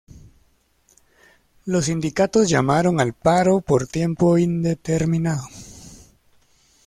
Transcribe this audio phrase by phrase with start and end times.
[1.63, 5.47] Los sindicatos llamaron al paro por tiempo indeterminado.